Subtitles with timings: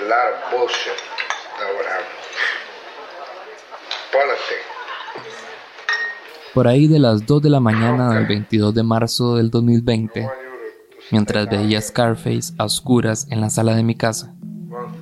[0.00, 0.98] lot of bullshit
[1.58, 2.06] that would happen.
[4.12, 4.72] Politics.
[6.54, 10.28] Por ahí de las 2 de la mañana del 22 de marzo del 2020,
[11.10, 14.34] mientras veía Scarface a oscuras en la sala de mi casa,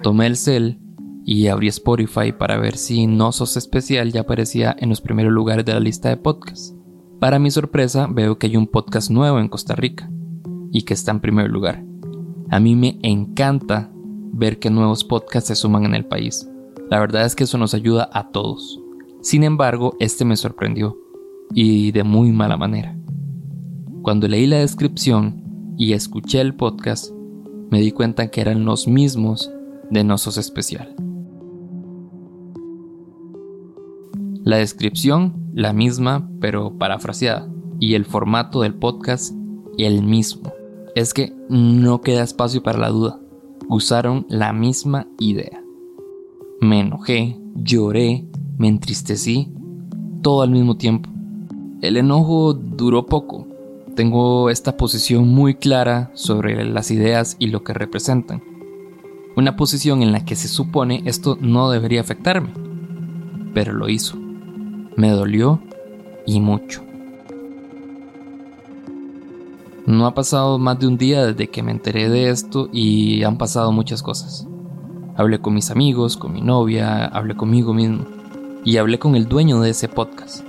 [0.03, 0.79] tomé el cel
[1.25, 5.65] y abrí Spotify para ver si No Sos Especial ya aparecía en los primeros lugares
[5.65, 6.75] de la lista de podcasts.
[7.19, 10.09] Para mi sorpresa, veo que hay un podcast nuevo en Costa Rica
[10.73, 11.85] y que está en primer lugar.
[12.49, 13.91] A mí me encanta
[14.33, 16.49] ver que nuevos podcasts se suman en el país.
[16.89, 18.81] La verdad es que eso nos ayuda a todos.
[19.23, 20.97] Sin embargo, este me sorprendió
[21.55, 22.97] y de muy mala manera.
[24.03, 27.13] Cuando leí la descripción y escuché el podcast,
[27.71, 29.53] me di cuenta que eran los mismos
[29.91, 30.95] de Nosos Especial.
[34.43, 39.35] La descripción, la misma, pero parafraseada, y el formato del podcast,
[39.79, 40.53] el mismo.
[40.95, 43.20] Es que no queda espacio para la duda.
[43.71, 45.65] Usaron la misma idea.
[46.61, 48.27] Me enojé, lloré,
[48.59, 49.51] me entristecí,
[50.21, 51.09] todo al mismo tiempo.
[51.81, 53.47] El enojo duró poco.
[53.97, 58.43] Tengo esta posición muy clara sobre las ideas y lo que representan.
[59.35, 62.53] Una posición en la que se supone esto no debería afectarme.
[63.55, 64.19] Pero lo hizo
[65.01, 65.61] me dolió
[66.27, 66.90] y mucho.
[69.87, 73.39] No ha pasado más de un día desde que me enteré de esto y han
[73.39, 74.47] pasado muchas cosas.
[75.17, 78.05] Hablé con mis amigos, con mi novia, hablé conmigo mismo
[78.65, 80.45] y hablé con el dueño de ese podcast.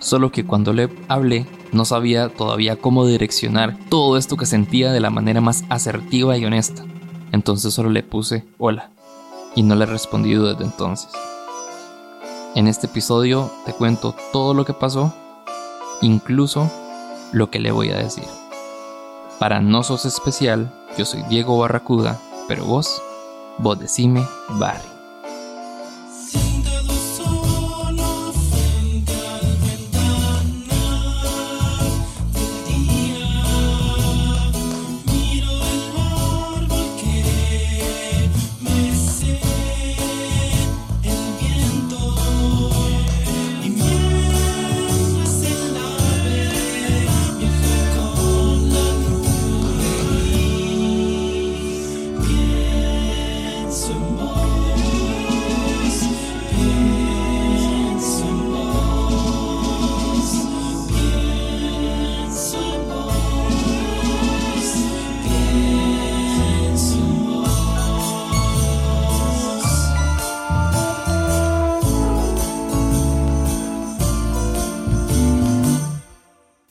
[0.00, 5.00] Solo que cuando le hablé no sabía todavía cómo direccionar todo esto que sentía de
[5.00, 6.84] la manera más asertiva y honesta.
[7.32, 8.90] Entonces solo le puse hola
[9.54, 11.10] y no le he respondido desde entonces.
[12.54, 15.14] En este episodio te cuento todo lo que pasó,
[16.02, 16.70] incluso
[17.32, 18.24] lo que le voy a decir.
[19.38, 23.02] Para no sos especial, yo soy Diego Barracuda, pero vos,
[23.58, 24.26] vos decime
[24.58, 24.95] Barry.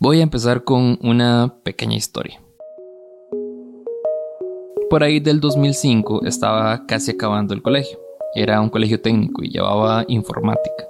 [0.05, 2.39] Voy a empezar con una pequeña historia.
[4.88, 7.97] Por ahí del 2005 estaba casi acabando el colegio.
[8.35, 10.85] Era un colegio técnico y llevaba informática.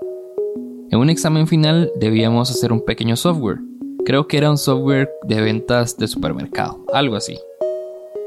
[0.92, 3.60] En un examen final debíamos hacer un pequeño software.
[4.04, 7.40] Creo que era un software de ventas de supermercado, algo así.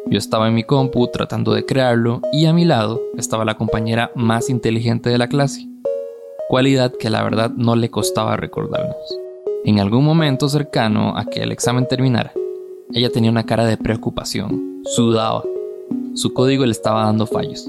[0.07, 4.11] Yo estaba en mi compu tratando de crearlo y a mi lado estaba la compañera
[4.15, 5.69] más inteligente de la clase,
[6.49, 9.28] cualidad que la verdad no le costaba recordarnos.
[9.65, 12.33] En algún momento cercano a que el examen terminara,
[12.93, 15.43] ella tenía una cara de preocupación, sudaba,
[16.15, 17.69] su código le estaba dando fallos.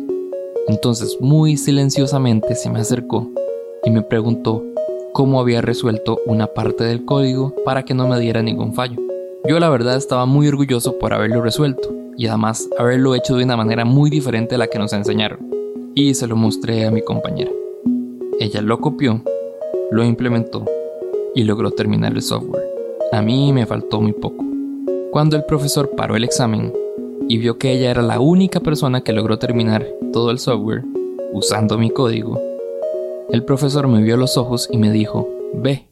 [0.68, 3.28] Entonces, muy silenciosamente se me acercó
[3.84, 4.64] y me preguntó
[5.14, 9.02] cómo había resuelto una parte del código para que no me diera ningún fallo.
[9.48, 13.58] Yo la verdad estaba muy orgulloso por haberlo resuelto y además haberlo hecho de una
[13.58, 15.40] manera muy diferente a la que nos enseñaron.
[15.96, 17.52] Y se lo mostré a mi compañera.
[18.40, 19.22] Ella lo copió,
[19.92, 20.66] lo implementó
[21.36, 22.64] y logró terminar el software.
[23.12, 24.46] A mí me faltó muy poco.
[25.12, 26.74] Cuando el profesor paró el examen
[27.28, 30.84] y vio que ella era la única persona que logró terminar todo el software
[31.34, 32.40] usando mi código,
[33.32, 35.90] el profesor me vio los ojos y me dijo, ve,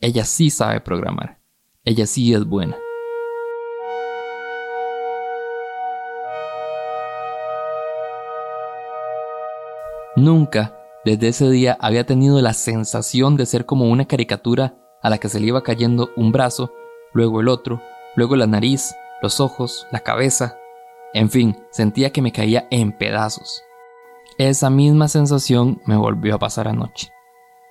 [0.00, 1.38] ella sí sabe programar,
[1.84, 2.76] ella sí es buena.
[10.16, 15.16] Nunca desde ese día había tenido la sensación de ser como una caricatura a la
[15.16, 16.72] que se le iba cayendo un brazo,
[17.14, 17.80] luego el otro,
[18.16, 20.58] luego la nariz, los ojos, la cabeza.
[21.14, 23.62] En fin, sentía que me caía en pedazos.
[24.36, 27.10] Esa misma sensación me volvió a pasar anoche.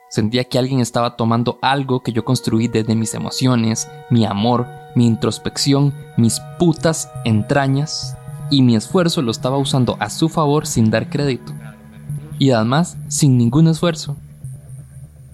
[0.10, 4.66] Sentía que alguien estaba tomando algo que yo construí desde mis emociones, mi amor,
[4.96, 8.18] mi introspección, mis putas entrañas,
[8.50, 11.54] y mi esfuerzo lo estaba usando a su favor sin dar crédito
[12.40, 14.18] y además sin ningún esfuerzo.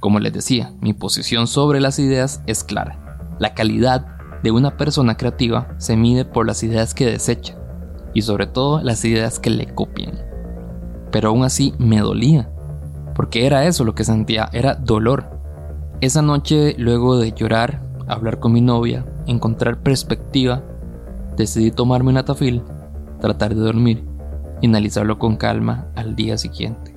[0.02, 3.19] Como les decía, mi posición sobre las ideas es clara.
[3.40, 4.07] La calidad
[4.44, 7.56] de una persona creativa se mide por las ideas que desecha
[8.13, 10.19] y sobre todo las ideas que le copian.
[11.12, 12.50] pero aún así me dolía,
[13.16, 15.40] porque era eso lo que sentía, era dolor.
[16.02, 20.62] Esa noche, luego de llorar, hablar con mi novia, encontrar perspectiva,
[21.38, 22.63] decidí tomarme una tafil,
[23.22, 24.04] tratar de dormir
[24.62, 26.94] y analizarlo con calma al día siguiente.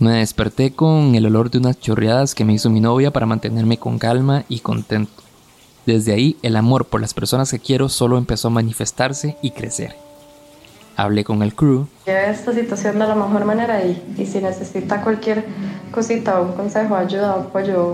[0.00, 3.76] Me desperté con el olor de unas chorreadas que me hizo mi novia para mantenerme
[3.76, 5.12] con calma y contento.
[5.84, 9.94] Desde ahí el amor por las personas que quiero solo empezó a manifestarse y crecer.
[10.96, 11.86] Hablé con el crew.
[12.06, 15.44] Lleve esta situación de la mejor manera y, y si necesita cualquier
[15.90, 17.92] cosita, un consejo, ayuda, apoyo,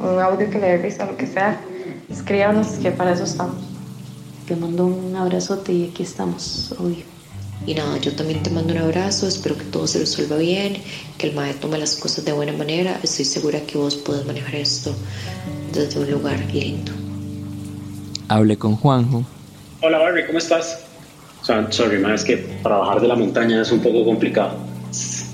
[0.00, 1.60] un audio que le dé risa, lo que sea,
[2.08, 3.56] escríbanos que para eso estamos.
[4.46, 7.11] Te mando un abrazote y aquí estamos, obvio.
[7.64, 10.78] Y nada, yo también te mando un abrazo, espero que todo se resuelva bien,
[11.16, 12.98] que el maestro tome las cosas de buena manera.
[13.04, 14.92] Estoy segura que vos podés manejar esto
[15.72, 16.90] desde un lugar lindo.
[18.26, 19.24] Hablé con Juanjo.
[19.80, 20.80] Hola Barbie, ¿cómo estás?
[21.42, 24.56] Sorry, ma, es que para bajar de la montaña es un poco complicado.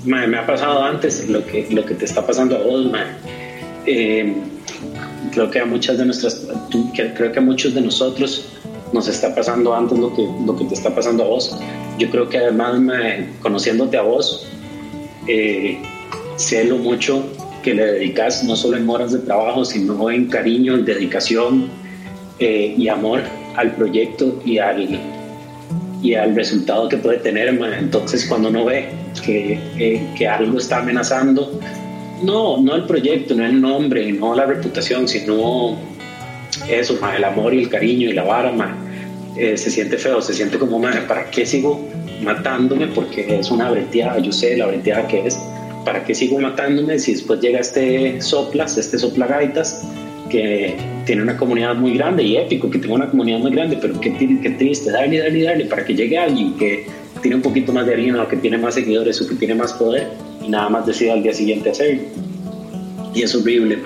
[0.05, 3.05] Ma, me ha pasado antes lo que, lo que te está pasando a vos, ma.
[3.87, 4.35] Eh,
[5.31, 6.47] creo que a muchas de nuestras,
[6.93, 8.45] creo que a muchos de nosotros
[8.93, 11.55] nos está pasando antes lo que, lo que te está pasando a vos.
[11.97, 12.81] Yo creo que además,
[13.41, 14.47] conociéndote a vos,
[15.27, 15.77] eh,
[16.37, 17.23] sé lo mucho
[17.63, 21.69] que le dedicas, no solo en horas de trabajo, sino en cariño, en dedicación
[22.39, 23.21] eh, y amor
[23.55, 24.99] al proyecto y al,
[26.01, 27.49] y al resultado que puede tener.
[27.49, 28.89] Entonces, cuando uno ve
[29.25, 31.59] que, eh, que algo está amenazando,
[32.23, 35.77] no, no el proyecto, no el nombre, no la reputación, sino
[36.69, 38.53] eso, el amor y el cariño y la vara,
[39.37, 41.87] eh, se siente feo, se siente como, ¿para qué sigo
[42.21, 42.87] matándome?
[42.87, 45.39] Porque es una breteada, yo sé la breteada que es.
[45.85, 49.81] ¿Para qué sigo matándome si después llega este soplas, este soplagaitas,
[50.29, 50.75] que
[51.05, 54.13] tiene una comunidad muy grande y épico, que tiene una comunidad muy grande, pero qué,
[54.13, 56.85] qué triste, darle, darle, darle, para que llegue alguien que
[57.21, 60.07] tiene un poquito más de harina que tiene más seguidores o que tiene más poder
[60.45, 62.01] y nada más decida al día siguiente hacerlo.
[63.13, 63.77] Y es horrible.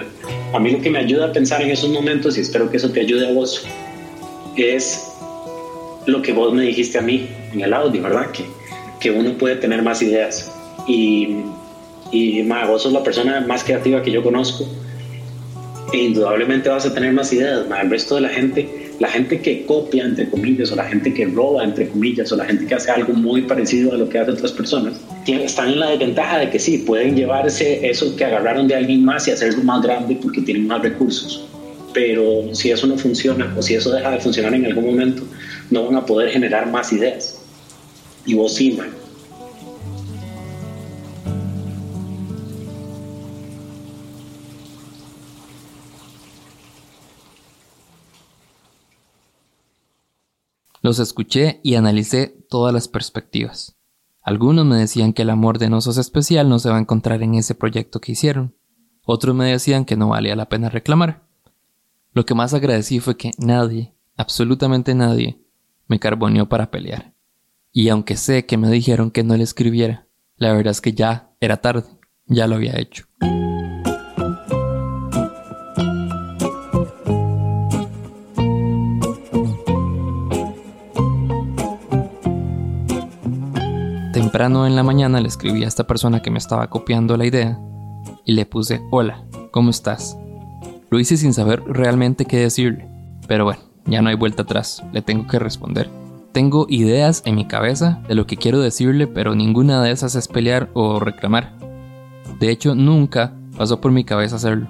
[0.53, 2.89] A mí lo que me ayuda a pensar en esos momentos, y espero que eso
[2.91, 3.65] te ayude a vos,
[4.55, 5.11] es
[6.05, 8.29] lo que vos me dijiste a mí en el audio, ¿verdad?
[8.31, 8.45] Que,
[8.99, 10.51] que uno puede tener más ideas.
[10.87, 11.37] Y,
[12.11, 14.65] y ma, vos sos la persona más creativa que yo conozco.
[15.91, 17.67] E indudablemente vas a tener más ideas.
[17.67, 21.13] Ma, el resto de la gente, la gente que copia, entre comillas, o la gente
[21.13, 24.19] que roba, entre comillas, o la gente que hace algo muy parecido a lo que
[24.19, 28.67] hacen otras personas, están en la desventaja de que sí, pueden llevarse eso que agarraron
[28.67, 31.45] de alguien más y hacerlo más grande porque tienen más recursos.
[31.93, 35.23] Pero si eso no funciona o si eso deja de funcionar en algún momento,
[35.69, 37.39] no van a poder generar más ideas.
[38.25, 39.02] Y vos sí, man.
[50.83, 53.77] Los escuché y analicé todas las perspectivas.
[54.21, 57.35] Algunos me decían que el amor de Nosos especial no se va a encontrar en
[57.35, 58.53] ese proyecto que hicieron.
[59.05, 61.23] Otros me decían que no valía la pena reclamar.
[62.11, 65.39] Lo que más agradecí fue que nadie, absolutamente nadie,
[65.87, 67.13] me carboneó para pelear.
[67.71, 71.31] Y aunque sé que me dijeron que no le escribiera, la verdad es que ya
[71.39, 71.87] era tarde,
[72.27, 73.05] ya lo había hecho.
[84.33, 87.59] Temprano en la mañana le escribí a esta persona que me estaba copiando la idea
[88.25, 90.17] y le puse hola, ¿cómo estás?
[90.89, 92.89] Lo hice sin saber realmente qué decirle,
[93.27, 95.87] pero bueno, ya no hay vuelta atrás, le tengo que responder.
[96.31, 100.27] Tengo ideas en mi cabeza de lo que quiero decirle, pero ninguna de esas es
[100.27, 101.53] pelear o reclamar.
[102.39, 104.67] De hecho, nunca pasó por mi cabeza hacerlo.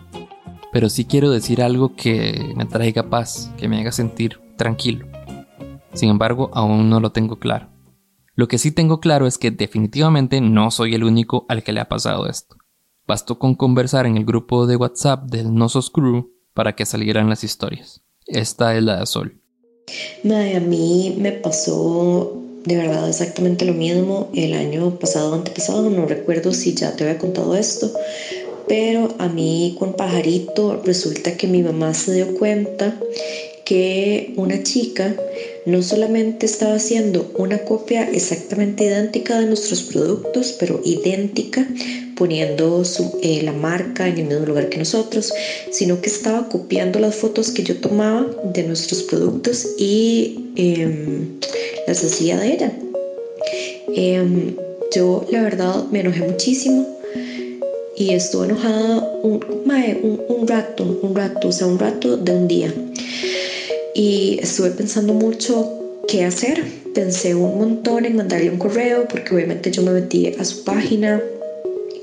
[0.73, 5.07] Pero sí quiero decir algo que me traiga paz, que me haga sentir tranquilo.
[5.93, 7.72] Sin embargo, aún no lo tengo claro.
[8.35, 11.81] Lo que sí tengo claro es que definitivamente no soy el único al que le
[11.81, 12.55] ha pasado esto.
[13.05, 17.43] Bastó con conversar en el grupo de WhatsApp del Nosos Crew para que salieran las
[17.43, 18.01] historias.
[18.25, 19.41] Esta es la de Sol.
[20.23, 26.53] a mí me pasó de verdad exactamente lo mismo el año pasado, antepasado, no recuerdo
[26.53, 27.91] si ya te había contado esto,
[28.67, 32.97] pero a mí con Pajarito resulta que mi mamá se dio cuenta
[33.65, 35.15] que una chica
[35.65, 41.65] no solamente estaba haciendo una copia exactamente idéntica de nuestros productos, pero idéntica,
[42.15, 42.83] poniendo
[43.21, 45.33] eh, la marca en el mismo lugar que nosotros,
[45.71, 51.39] sino que estaba copiando las fotos que yo tomaba de nuestros productos y em,
[51.87, 52.71] las hacía de ella.
[53.95, 54.55] Em,
[54.93, 56.87] yo la verdad me enojé muchísimo
[57.95, 59.43] y estuve enojada un,
[60.27, 62.73] un rato, un rato, o sea, un rato de un día.
[63.93, 66.63] Y estuve pensando mucho qué hacer.
[66.93, 71.21] Pensé un montón en mandarle un correo, porque obviamente yo me metí a su página,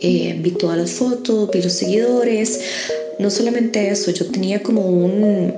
[0.01, 2.61] eh, vi todas las fotos, vi los seguidores.
[3.19, 5.53] No solamente eso, yo tenía como un,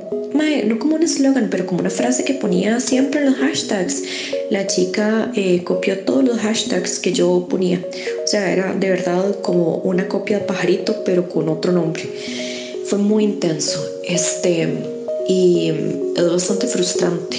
[0.67, 4.03] no como un eslogan, pero como una frase que ponía siempre en los hashtags.
[4.51, 7.81] La chica eh, copió todos los hashtags que yo ponía.
[8.25, 12.05] O sea, era de verdad como una copia de pajarito, pero con otro nombre.
[12.87, 13.81] Fue muy intenso.
[14.05, 14.69] Este,
[15.29, 15.73] y
[16.17, 17.39] es bastante frustrante.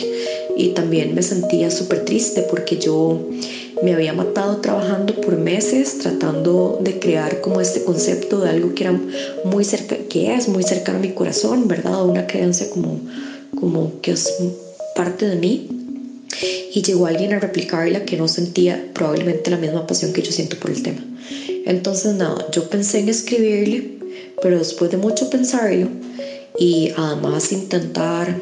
[0.55, 3.19] Y también me sentía súper triste porque yo
[3.81, 8.83] me había matado trabajando por meses tratando de crear como este concepto de algo que
[8.83, 8.99] era
[9.45, 12.05] muy cerca, que es muy cercano a mi corazón, ¿verdad?
[12.05, 12.99] Una creencia como,
[13.59, 14.31] como que es
[14.95, 15.67] parte de mí.
[16.73, 20.57] Y llegó alguien a replicarla que no sentía probablemente la misma pasión que yo siento
[20.57, 21.01] por el tema.
[21.65, 23.99] Entonces, nada, yo pensé en escribirle,
[24.41, 25.89] pero después de mucho pensarlo
[26.57, 28.35] y además intentar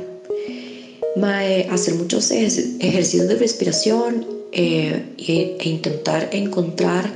[1.70, 7.10] hacer muchos ejercicios de respiración eh, e, intentar encontrar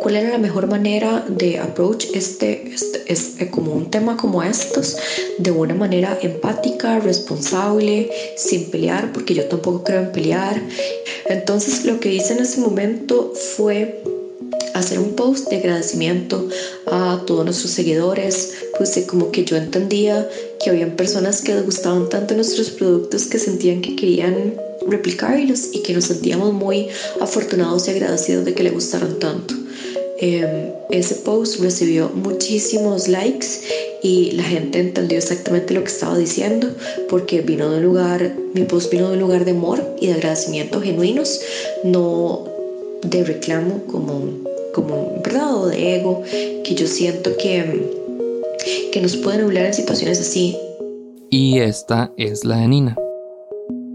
[0.00, 4.96] cuál era la mejor manera de approach este, este, este, como un tema como estos
[5.38, 10.60] de una manera empática, responsable, sin pelear, porque yo tampoco creo en pelear.
[11.26, 14.02] Entonces lo que hice en ese momento fue
[14.74, 16.48] hacer un post de agradecimiento
[16.86, 20.26] a todos nuestros seguidores, pues como que yo entendía
[20.58, 24.54] que habían personas que les gustaban tanto nuestros productos que sentían que querían
[24.88, 26.88] replicarlos y que nos sentíamos muy
[27.20, 29.54] afortunados y agradecidos de que le gustaran tanto.
[30.16, 33.48] Em, ese post recibió muchísimos likes
[34.02, 36.70] y la gente entendió exactamente lo que estaba diciendo
[37.10, 40.14] porque vino de un lugar, mi post vino de un lugar de amor y de
[40.14, 41.38] agradecimiento genuinos,
[41.84, 42.46] no
[43.02, 44.22] de reclamo como,
[44.72, 45.54] como ¿verdad?
[45.54, 46.22] O de ego,
[46.64, 47.99] que yo siento que,
[48.90, 50.56] que nos pueden nublar en situaciones así.
[51.30, 52.96] Y esta es la de Nina.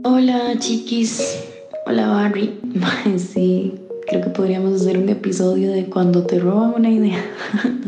[0.04, 1.38] Hola chiquis,
[1.86, 2.58] hola Barry.
[3.18, 3.74] Sí,
[4.08, 7.24] creo que podríamos hacer un episodio de cuando te roban una idea.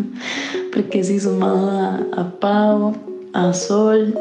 [0.74, 2.94] Porque sí, sumado a, a Pau,
[3.34, 4.18] a Sol,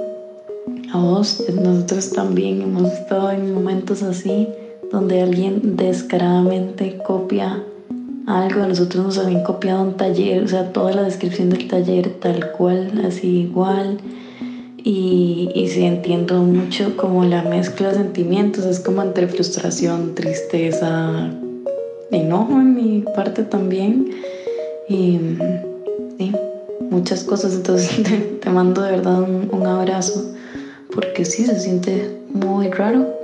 [0.93, 4.49] a vos, nosotros también hemos estado en momentos así
[4.93, 7.63] donde alguien descaradamente copia
[8.27, 8.67] algo.
[8.67, 13.03] Nosotros nos habían copiado un taller, o sea, toda la descripción del taller tal cual,
[13.07, 13.99] así igual
[14.87, 21.29] y, y sí entiendo mucho como la mezcla de sentimientos, es como entre frustración, tristeza,
[22.13, 24.13] enojo en mi parte también
[24.89, 25.19] y
[26.19, 26.33] sí,
[26.89, 28.01] muchas cosas, entonces
[28.41, 30.37] te, mando de verdad un, un abrazo
[30.95, 33.16] porque sí se siente muy raro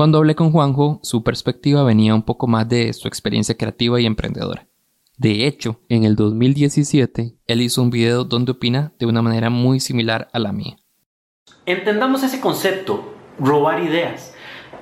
[0.00, 4.06] Cuando hablé con Juanjo, su perspectiva venía un poco más de su experiencia creativa y
[4.06, 4.66] emprendedora.
[5.18, 9.78] De hecho, en el 2017, él hizo un video donde opina de una manera muy
[9.78, 10.78] similar a la mía.
[11.66, 14.32] Entendamos ese concepto, robar ideas.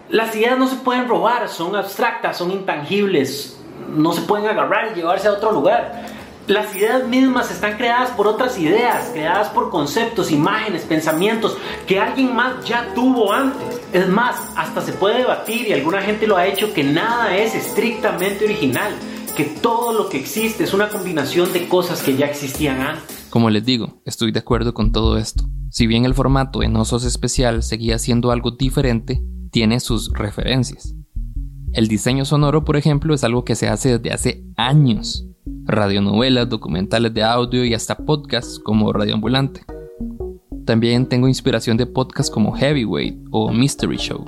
[0.09, 4.95] Las ideas no se pueden robar, son abstractas, son intangibles, no se pueden agarrar y
[4.95, 6.07] llevarse a otro lugar.
[6.49, 12.35] Las ideas mismas están creadas por otras ideas, creadas por conceptos, imágenes, pensamientos que alguien
[12.35, 13.79] más ya tuvo antes.
[13.93, 17.55] Es más, hasta se puede debatir y alguna gente lo ha hecho que nada es
[17.55, 18.95] estrictamente original,
[19.37, 23.27] que todo lo que existe es una combinación de cosas que ya existían antes.
[23.29, 25.45] Como les digo, estoy de acuerdo con todo esto.
[25.69, 30.95] Si bien el formato en Osos Especial seguía siendo algo diferente, tiene sus referencias.
[31.75, 35.28] El diseño sonoro, por ejemplo, es algo que se hace desde hace años
[35.69, 39.65] radionovelas, documentales de audio y hasta podcasts como Radio Ambulante.
[40.65, 44.25] También tengo inspiración de podcasts como Heavyweight o Mystery Show.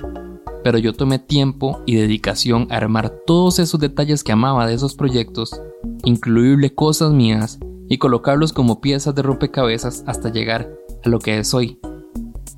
[0.63, 4.93] Pero yo tomé tiempo y dedicación a armar todos esos detalles que amaba de esos
[4.93, 5.59] proyectos,
[6.03, 10.69] incluirle cosas mías y colocarlos como piezas de rompecabezas hasta llegar
[11.03, 11.79] a lo que es hoy.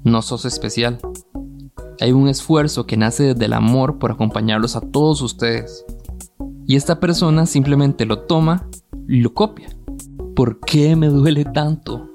[0.04, 1.00] No sos especial.
[2.02, 5.86] Hay un esfuerzo que nace desde el amor por acompañarlos a todos ustedes
[6.66, 8.70] y esta persona simplemente lo toma
[9.08, 9.70] y lo copia.
[10.36, 12.10] ¿Por qué me duele tanto?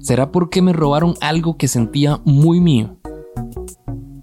[0.00, 2.96] ¿Será porque me robaron algo que sentía muy mío?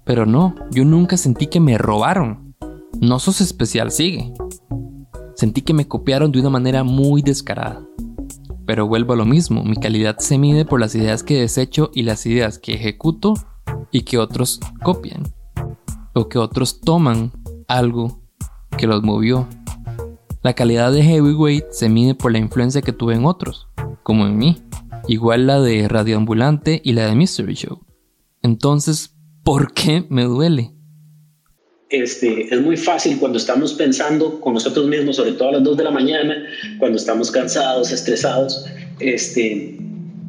[0.04, 2.54] Pero no, yo nunca sentí que me robaron.
[3.00, 4.32] No sos especial, sigue.
[5.34, 7.86] Sentí que me copiaron de una manera muy descarada.
[8.66, 12.02] Pero vuelvo a lo mismo, mi calidad se mide por las ideas que desecho y
[12.02, 13.34] las ideas que ejecuto
[13.92, 15.22] y que otros copian.
[16.12, 17.32] O que otros toman
[17.68, 18.20] algo
[18.76, 19.46] que los movió
[20.42, 23.68] la calidad de heavyweight se mide por la influencia que tuve en otros,
[24.02, 24.56] como en mí.
[25.06, 27.80] igual la de Radioambulante y la de Mystery Show.
[28.42, 30.72] Entonces, ¿por qué me duele?
[31.88, 35.76] Este, es muy fácil cuando estamos pensando con nosotros mismos, sobre todo a las 2
[35.78, 36.44] de la mañana,
[36.78, 38.66] cuando estamos cansados, estresados,
[39.00, 39.78] este,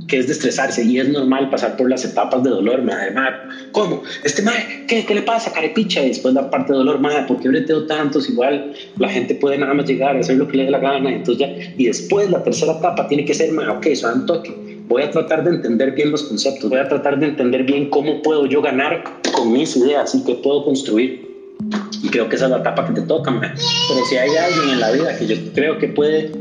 [0.09, 3.37] que es de y es normal pasar por las etapas de dolor, madre, madre,
[3.71, 4.01] ¿cómo?
[4.23, 6.03] Este madre, ¿qué, ¿qué le pasa, carepicha?
[6.03, 8.27] Y después la parte de dolor, madre, ¿por qué breteo tantos?
[8.27, 11.11] Igual la gente puede nada más llegar a hacer lo que le dé la gana,
[11.11, 15.03] entonces ya, y después la tercera etapa tiene que ser, madre, ok, un toque, voy
[15.03, 18.47] a tratar de entender bien los conceptos, voy a tratar de entender bien cómo puedo
[18.47, 21.29] yo ganar con mis ideas y qué puedo construir.
[22.01, 23.53] Y creo que esa es la etapa que te toca, man.
[23.89, 26.31] Pero si hay alguien en la vida que yo creo que puede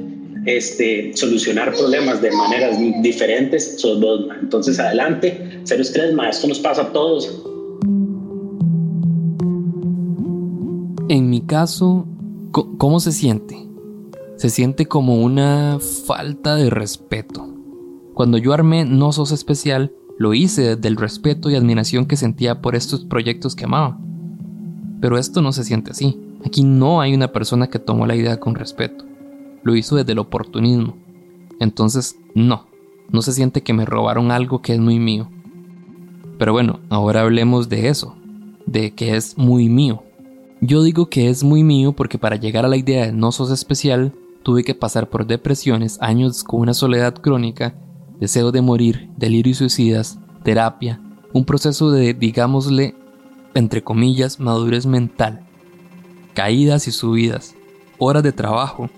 [0.56, 4.26] este, solucionar problemas de maneras diferentes, sos vos.
[4.40, 6.28] Entonces, adelante, cero estrés, man.
[6.28, 7.42] Esto nos pasa a todos.
[11.08, 12.06] En mi caso,
[12.52, 13.56] ¿cómo se siente?
[14.36, 17.48] Se siente como una falta de respeto.
[18.14, 22.60] Cuando yo armé No Sos Especial, lo hice desde el respeto y admiración que sentía
[22.60, 23.98] por estos proyectos que amaba.
[25.00, 26.18] Pero esto no se siente así.
[26.44, 29.04] Aquí no hay una persona que tomó la idea con respeto.
[29.62, 30.96] Lo hizo desde el oportunismo.
[31.60, 32.66] Entonces, no.
[33.10, 35.28] No se siente que me robaron algo que es muy mío.
[36.38, 38.16] Pero bueno, ahora hablemos de eso.
[38.66, 40.02] De que es muy mío.
[40.60, 43.50] Yo digo que es muy mío porque para llegar a la idea de no sos
[43.50, 44.12] especial,
[44.42, 47.74] tuve que pasar por depresiones, años con una soledad crónica,
[48.18, 51.00] deseo de morir, delirios suicidas, terapia,
[51.32, 52.96] un proceso de, digámosle,
[53.54, 55.46] entre comillas, madurez mental,
[56.34, 57.54] caídas y subidas,
[57.98, 58.90] horas de trabajo,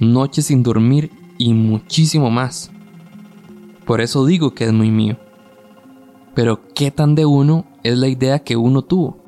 [0.00, 2.70] noches sin dormir y muchísimo más.
[3.86, 5.16] Por eso digo que es muy mío.
[6.34, 9.18] Pero ¿qué tan de uno es la idea que uno tuvo?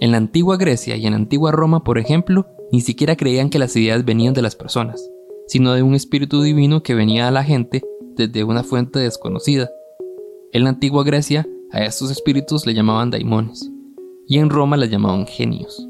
[0.00, 3.58] En la antigua Grecia y en la antigua Roma, por ejemplo, ni siquiera creían que
[3.58, 5.08] las ideas venían de las personas,
[5.46, 7.82] sino de un espíritu divino que venía a la gente
[8.16, 9.70] desde una fuente desconocida.
[10.52, 13.70] En la antigua Grecia, a estos espíritus le llamaban daimones,
[14.26, 15.88] y en Roma les llamaban genios.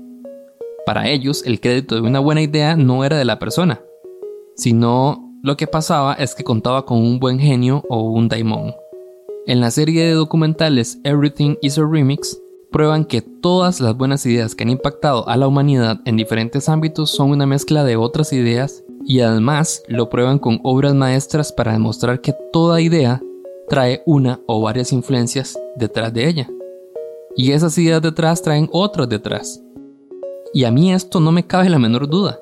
[0.86, 3.80] Para ellos, el crédito de una buena idea no era de la persona,
[4.56, 8.74] sino lo que pasaba es que contaba con un buen genio o un daimon.
[9.46, 12.38] En la serie de documentales Everything is a Remix,
[12.74, 17.10] prueban que todas las buenas ideas que han impactado a la humanidad en diferentes ámbitos
[17.10, 22.20] son una mezcla de otras ideas y además lo prueban con obras maestras para demostrar
[22.20, 23.22] que toda idea
[23.68, 26.50] trae una o varias influencias detrás de ella.
[27.36, 29.63] Y esas ideas detrás traen otras detrás.
[30.54, 32.38] Y a mí esto no me cabe la menor duda.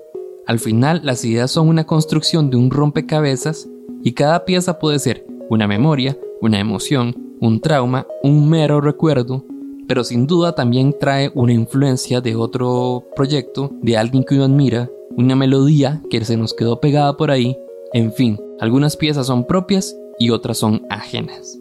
[0.46, 3.70] Al final las ideas son una construcción de un rompecabezas
[4.02, 9.46] y cada pieza puede ser una memoria, una emoción, un trauma, un mero recuerdo,
[9.88, 14.90] pero sin duda también trae una influencia de otro proyecto, de alguien que uno admira,
[15.16, 17.56] una melodía que se nos quedó pegada por ahí,
[17.94, 21.58] en fin, algunas piezas son propias y otras son ajenas.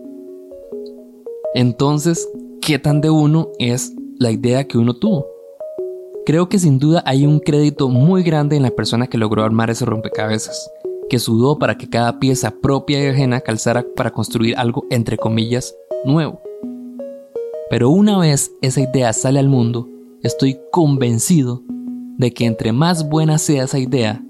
[1.54, 2.28] Entonces,
[2.62, 5.26] ¿qué tan de uno es la idea que uno tuvo?
[6.32, 9.70] Creo que sin duda hay un crédito muy grande en la persona que logró armar
[9.70, 10.72] ese rompecabezas,
[11.10, 15.76] que sudó para que cada pieza propia y ajena calzara para construir algo entre comillas
[16.06, 16.40] nuevo.
[17.70, 19.90] Pero una vez esa idea sale al mundo,
[20.24, 21.64] estoy convencido
[22.18, 24.24] de que entre más buena sea esa idea,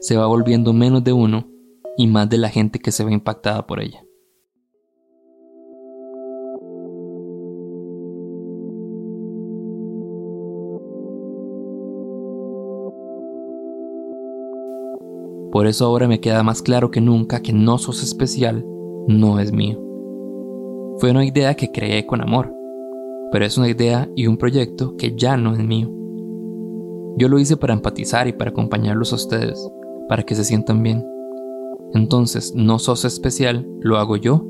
[0.00, 1.48] se va volviendo menos de uno
[1.96, 4.04] y más de la gente que se ve impactada por ella.
[15.60, 18.64] Por eso ahora me queda más claro que nunca que no sos especial
[19.06, 19.78] no es mío.
[20.96, 22.50] Fue una idea que creé con amor,
[23.30, 25.90] pero es una idea y un proyecto que ya no es mío.
[27.18, 29.70] Yo lo hice para empatizar y para acompañarlos a ustedes,
[30.08, 31.04] para que se sientan bien.
[31.92, 34.42] Entonces, no sos especial, lo hago yo,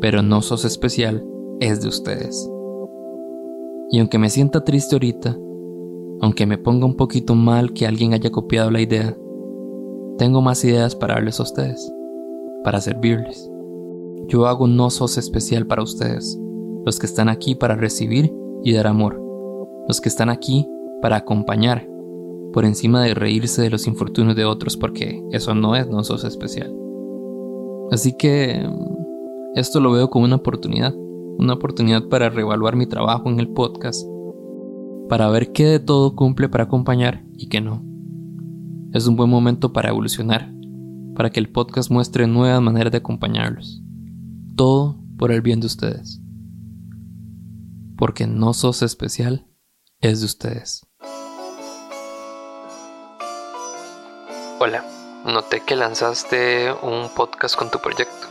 [0.00, 1.26] pero no sos especial,
[1.58, 2.48] es de ustedes.
[3.90, 5.36] Y aunque me sienta triste ahorita,
[6.20, 9.16] aunque me ponga un poquito mal que alguien haya copiado la idea,
[10.18, 11.92] tengo más ideas para darles a ustedes,
[12.64, 13.50] para servirles.
[14.26, 16.38] Yo hago no sos especial para ustedes,
[16.84, 19.22] los que están aquí para recibir y dar amor,
[19.86, 20.68] los que están aquí
[21.00, 21.88] para acompañar
[22.52, 26.24] por encima de reírse de los infortunios de otros porque eso no es no sos
[26.24, 26.74] especial.
[27.90, 30.94] Así que mm, esto lo veo como una oportunidad,
[31.38, 34.06] una oportunidad para reevaluar mi trabajo en el podcast,
[35.08, 37.87] para ver qué de todo cumple para acompañar y qué no.
[38.90, 40.50] Es un buen momento para evolucionar,
[41.14, 43.82] para que el podcast muestre nuevas maneras de acompañarlos.
[44.56, 46.22] Todo por el bien de ustedes.
[47.98, 49.46] Porque no sos especial,
[50.00, 50.86] es de ustedes.
[54.58, 54.82] Hola,
[55.26, 58.26] noté que lanzaste un podcast con tu proyecto.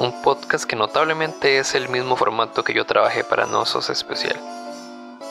[0.00, 4.36] Un podcast que notablemente es el mismo formato que yo trabajé para No Sos Especial.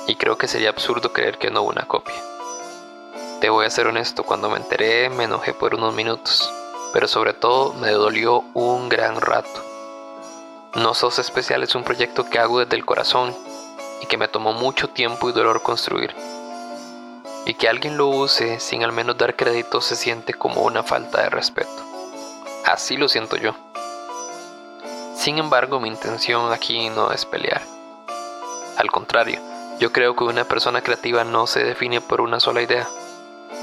[0.08, 2.33] Y creo que sería absurdo creer que no hubo una copia.
[3.44, 6.50] Te voy a ser honesto, cuando me enteré me enojé por unos minutos,
[6.94, 9.62] pero sobre todo me dolió un gran rato.
[10.76, 13.36] No Sos Especial es un proyecto que hago desde el corazón
[14.02, 16.16] y que me tomó mucho tiempo y dolor construir.
[17.46, 21.22] Y que alguien lo use sin al menos dar crédito se siente como una falta
[21.24, 21.84] de respeto.
[22.64, 23.56] Así lo siento yo.
[25.18, 27.62] Sin embargo, mi intención aquí no es pelear.
[28.78, 29.42] Al contrario,
[29.82, 32.88] yo creo que una persona creativa no se define por una sola idea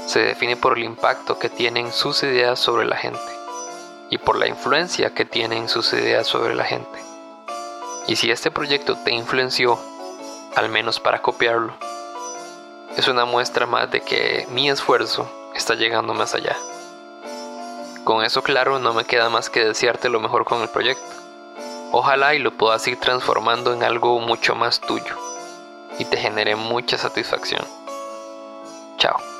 [0.05, 3.19] se define por el impacto que tienen sus ideas sobre la gente
[4.09, 6.99] y por la influencia que tienen sus ideas sobre la gente.
[8.07, 9.79] Y si este proyecto te influenció,
[10.55, 11.73] al menos para copiarlo,
[12.97, 16.57] es una muestra más de que mi esfuerzo está llegando más allá.
[18.03, 21.05] Con eso claro, no me queda más que desearte lo mejor con el proyecto.
[21.91, 25.15] Ojalá y lo puedas ir transformando en algo mucho más tuyo
[25.99, 27.65] y te genere mucha satisfacción.
[28.97, 29.30] Chao.